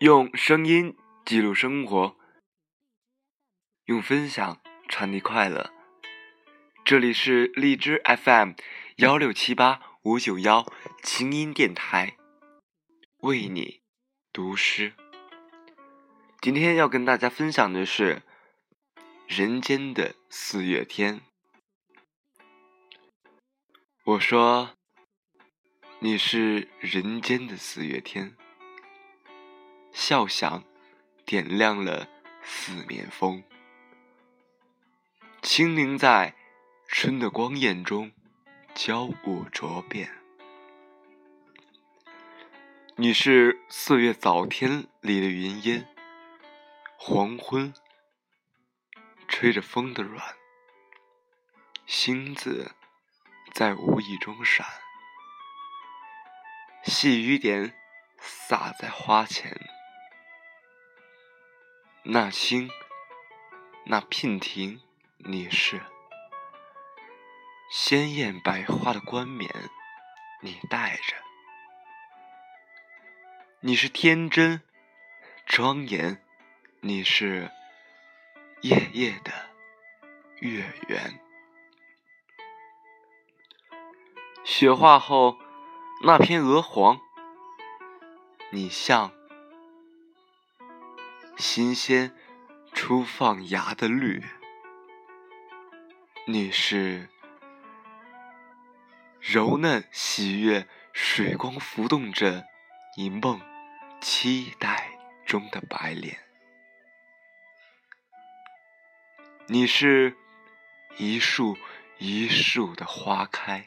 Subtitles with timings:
[0.00, 2.16] 用声音记录生活，
[3.86, 5.72] 用分享传递快乐。
[6.84, 8.52] 这里是荔枝 FM
[8.98, 10.72] 幺六七八五九幺
[11.02, 12.16] 清音电台，
[13.22, 13.80] 为你
[14.32, 14.92] 读诗。
[16.40, 18.22] 今天要跟大家分享的是
[19.26, 21.22] 人间的四月天。
[24.04, 24.76] 我说。
[26.00, 28.36] 你是人间的四月天，
[29.92, 30.64] 笑响
[31.24, 32.08] 点亮了
[32.42, 33.42] 四面风，
[35.42, 36.34] 清灵在
[36.86, 38.12] 春的光艳中
[38.74, 40.10] 交舞着变。
[42.96, 45.88] 你是四月早天里的云烟，
[46.96, 47.72] 黄昏
[49.28, 50.34] 吹着风的软，
[51.86, 52.72] 星子
[53.52, 54.66] 在无意中闪。
[56.84, 57.74] 细雨点
[58.18, 59.54] 洒在花前，
[62.04, 62.70] 那星，
[63.84, 64.80] 那娉婷，
[65.18, 65.82] 你是
[67.70, 69.50] 鲜艳百花的冠冕，
[70.40, 71.16] 你戴着，
[73.60, 74.62] 你是天真
[75.44, 76.22] 庄严，
[76.80, 77.50] 你是
[78.62, 79.32] 夜夜的
[80.40, 81.20] 月圆，
[84.44, 85.38] 雪化后。
[86.00, 87.00] 那片鹅黄，
[88.52, 89.10] 你像
[91.38, 92.12] 新鲜
[92.72, 94.20] 初放芽的绿；
[96.26, 97.08] 你是
[99.20, 102.44] 柔嫩喜悦，水光浮动着
[102.96, 103.40] 一梦
[104.00, 106.16] 期待中的白莲；
[109.46, 110.16] 你是
[110.96, 111.56] 一树
[111.98, 113.64] 一树的花开。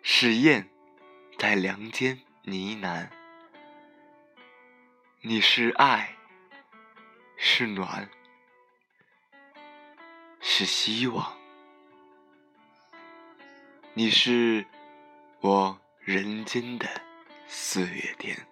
[0.00, 0.70] 是燕
[1.36, 3.08] 在梁间呢喃，
[5.20, 6.16] 你是爱，
[7.36, 8.08] 是暖，
[10.40, 11.36] 是希望，
[13.92, 14.66] 你是
[15.40, 16.88] 我人间的
[17.46, 18.46] 四月天。